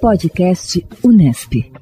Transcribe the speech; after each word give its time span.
Podcast 0.00 0.86
Unesp. 1.02 1.72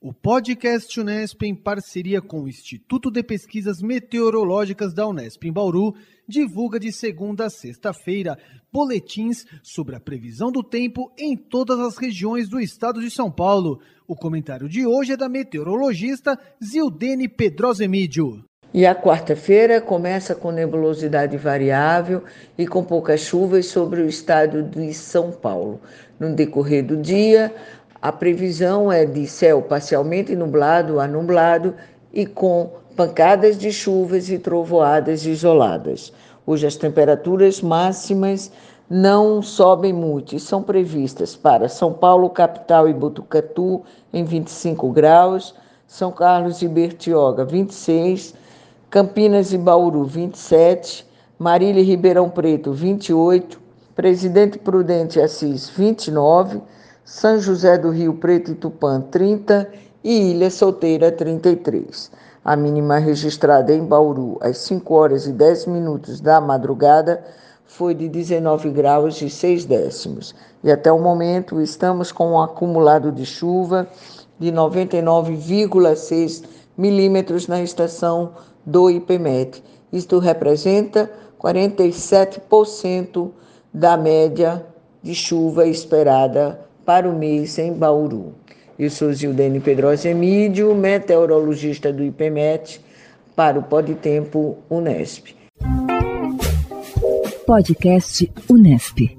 O 0.00 0.12
podcast 0.14 1.00
Unesp, 1.00 1.42
em 1.42 1.54
parceria 1.54 2.22
com 2.22 2.42
o 2.42 2.48
Instituto 2.48 3.10
de 3.10 3.24
Pesquisas 3.24 3.82
Meteorológicas 3.82 4.94
da 4.94 5.04
Unesp 5.06 5.44
em 5.44 5.52
Bauru, 5.52 5.96
divulga 6.28 6.78
de 6.78 6.92
segunda 6.92 7.46
a 7.46 7.50
sexta-feira 7.50 8.38
boletins 8.72 9.44
sobre 9.64 9.96
a 9.96 10.00
previsão 10.00 10.52
do 10.52 10.62
tempo 10.62 11.12
em 11.18 11.36
todas 11.36 11.80
as 11.80 11.96
regiões 11.96 12.48
do 12.48 12.60
estado 12.60 13.00
de 13.00 13.10
São 13.10 13.28
Paulo. 13.28 13.80
O 14.06 14.14
comentário 14.14 14.68
de 14.68 14.86
hoje 14.86 15.14
é 15.14 15.16
da 15.16 15.28
meteorologista 15.28 16.38
Zildene 16.62 17.28
Pedrosa 17.28 17.84
Emídio. 17.84 18.44
E 18.74 18.86
a 18.86 18.94
quarta-feira 18.94 19.82
começa 19.82 20.34
com 20.34 20.50
nebulosidade 20.50 21.36
variável 21.36 22.22
e 22.56 22.66
com 22.66 22.82
poucas 22.82 23.20
chuvas 23.20 23.66
sobre 23.66 24.00
o 24.00 24.08
estado 24.08 24.62
de 24.62 24.94
São 24.94 25.30
Paulo. 25.30 25.78
No 26.18 26.34
decorrer 26.34 26.82
do 26.82 26.96
dia, 26.96 27.54
a 28.00 28.10
previsão 28.10 28.90
é 28.90 29.04
de 29.04 29.26
céu 29.26 29.60
parcialmente 29.60 30.34
nublado 30.34 31.00
a 31.00 31.06
nublado 31.06 31.74
e 32.14 32.24
com 32.24 32.70
pancadas 32.96 33.58
de 33.58 33.70
chuvas 33.70 34.30
e 34.30 34.38
trovoadas 34.38 35.26
isoladas. 35.26 36.10
Hoje 36.46 36.66
as 36.66 36.76
temperaturas 36.76 37.60
máximas 37.60 38.50
não 38.88 39.42
sobem 39.42 39.92
muito 39.92 40.34
e 40.34 40.40
são 40.40 40.62
previstas 40.62 41.36
para 41.36 41.68
São 41.68 41.92
Paulo, 41.92 42.30
capital 42.30 42.88
e 42.88 42.94
Botucatu 42.94 43.82
em 44.10 44.24
25 44.24 44.90
graus, 44.90 45.54
São 45.86 46.10
Carlos 46.10 46.62
e 46.62 46.68
Bertioga 46.68 47.44
26 47.44 48.40
Campinas 48.92 49.52
e 49.54 49.56
Bauru, 49.56 50.04
27, 50.04 51.08
Marília 51.38 51.80
e 51.80 51.82
Ribeirão 51.82 52.28
Preto, 52.28 52.74
28, 52.74 53.58
Presidente 53.96 54.58
Prudente 54.58 55.18
Assis, 55.18 55.70
29, 55.70 56.60
São 57.02 57.40
José 57.40 57.78
do 57.78 57.88
Rio 57.88 58.12
Preto 58.12 58.50
e 58.50 58.54
Tupã, 58.54 59.00
30 59.00 59.66
e 60.04 60.32
Ilha 60.32 60.50
Solteira, 60.50 61.10
33. 61.10 62.10
A 62.44 62.54
mínima 62.54 62.98
registrada 62.98 63.72
em 63.72 63.82
Bauru 63.82 64.36
às 64.42 64.58
5 64.58 64.92
horas 64.92 65.26
e 65.26 65.32
10 65.32 65.68
minutos 65.68 66.20
da 66.20 66.38
madrugada 66.38 67.24
foi 67.64 67.94
de 67.94 68.10
19 68.10 68.68
graus 68.72 69.22
e 69.22 69.30
6 69.30 69.64
décimos. 69.64 70.34
E 70.62 70.70
até 70.70 70.92
o 70.92 70.98
momento 70.98 71.62
estamos 71.62 72.12
com 72.12 72.32
um 72.32 72.42
acumulado 72.42 73.10
de 73.10 73.24
chuva 73.24 73.88
de 74.38 74.52
99,6 74.52 76.61
milímetros 76.82 77.46
na 77.46 77.62
estação 77.62 78.32
do 78.66 78.90
IPMET. 78.90 79.62
Isto 79.92 80.18
representa 80.18 81.08
47% 81.40 83.30
da 83.72 83.96
média 83.96 84.66
de 85.00 85.14
chuva 85.14 85.64
esperada 85.64 86.60
para 86.84 87.08
o 87.08 87.16
mês 87.16 87.56
em 87.56 87.72
Bauru. 87.72 88.34
Eu 88.76 88.90
sou 88.90 89.12
Zildene 89.12 89.60
Pedrosa 89.60 90.08
Emídio, 90.08 90.74
meteorologista 90.74 91.92
do 91.92 92.02
IPMET, 92.02 92.80
para 93.36 93.60
o 93.60 93.62
Podtempo 93.62 94.58
Unesp. 94.68 95.36
Podcast 97.46 98.32
Unesp. 98.50 99.16